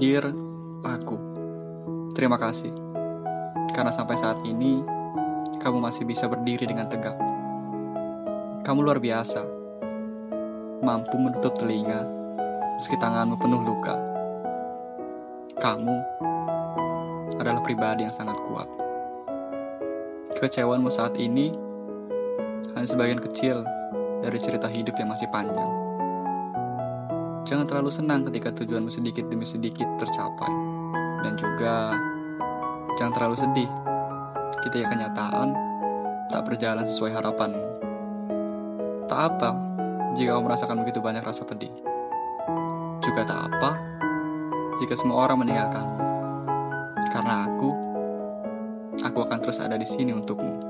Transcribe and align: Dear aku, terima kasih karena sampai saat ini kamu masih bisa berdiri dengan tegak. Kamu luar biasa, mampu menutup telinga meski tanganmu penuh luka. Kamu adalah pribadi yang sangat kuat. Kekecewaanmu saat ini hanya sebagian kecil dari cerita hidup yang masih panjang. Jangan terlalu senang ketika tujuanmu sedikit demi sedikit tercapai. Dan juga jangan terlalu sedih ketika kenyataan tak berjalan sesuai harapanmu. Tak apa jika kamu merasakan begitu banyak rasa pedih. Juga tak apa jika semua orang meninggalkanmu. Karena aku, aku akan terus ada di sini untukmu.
Dear 0.00 0.32
aku, 0.80 1.20
terima 2.16 2.40
kasih 2.40 2.72
karena 3.76 3.92
sampai 3.92 4.16
saat 4.16 4.40
ini 4.48 4.80
kamu 5.60 5.76
masih 5.76 6.08
bisa 6.08 6.24
berdiri 6.24 6.64
dengan 6.64 6.88
tegak. 6.88 7.20
Kamu 8.64 8.80
luar 8.80 8.96
biasa, 8.96 9.44
mampu 10.80 11.20
menutup 11.20 11.52
telinga 11.52 12.08
meski 12.80 12.96
tanganmu 12.96 13.36
penuh 13.36 13.60
luka. 13.60 14.00
Kamu 15.60 15.96
adalah 17.36 17.60
pribadi 17.60 18.08
yang 18.08 18.16
sangat 18.16 18.40
kuat. 18.48 18.72
Kekecewaanmu 20.32 20.88
saat 20.88 21.12
ini 21.20 21.52
hanya 22.72 22.88
sebagian 22.88 23.20
kecil 23.20 23.68
dari 24.24 24.40
cerita 24.40 24.64
hidup 24.64 24.96
yang 24.96 25.12
masih 25.12 25.28
panjang. 25.28 25.89
Jangan 27.44 27.66
terlalu 27.66 27.90
senang 27.90 28.26
ketika 28.28 28.52
tujuanmu 28.52 28.92
sedikit 28.92 29.26
demi 29.26 29.48
sedikit 29.48 29.88
tercapai. 29.96 30.52
Dan 31.20 31.36
juga 31.36 31.96
jangan 32.96 33.12
terlalu 33.12 33.36
sedih 33.36 33.70
ketika 34.64 34.92
kenyataan 34.92 35.52
tak 36.28 36.42
berjalan 36.46 36.86
sesuai 36.86 37.12
harapanmu. 37.16 37.64
Tak 39.10 39.20
apa 39.20 39.50
jika 40.14 40.36
kamu 40.36 40.44
merasakan 40.46 40.76
begitu 40.84 41.02
banyak 41.02 41.24
rasa 41.26 41.42
pedih. 41.42 41.72
Juga 43.02 43.26
tak 43.26 43.50
apa 43.50 43.70
jika 44.78 44.94
semua 44.94 45.26
orang 45.26 45.42
meninggalkanmu. 45.42 45.98
Karena 47.10 47.50
aku, 47.50 47.70
aku 49.02 49.18
akan 49.26 49.38
terus 49.42 49.58
ada 49.58 49.74
di 49.74 49.88
sini 49.88 50.14
untukmu. 50.14 50.69